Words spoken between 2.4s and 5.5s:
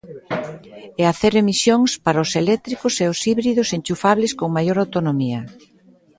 eléctricos e os híbridos enchufables con maior autonomía.